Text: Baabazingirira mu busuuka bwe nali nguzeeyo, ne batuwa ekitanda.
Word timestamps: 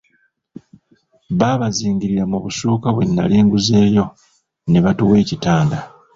Baabazingirira 1.39 2.23
mu 2.31 2.37
busuuka 2.43 2.87
bwe 2.95 3.05
nali 3.15 3.37
nguzeeyo, 3.45 4.05
ne 4.69 4.79
batuwa 4.83 5.15
ekitanda. 5.23 5.77